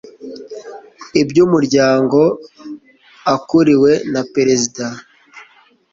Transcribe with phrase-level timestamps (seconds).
[1.21, 2.19] iby umuryango
[3.33, 4.85] akuriwe na perezida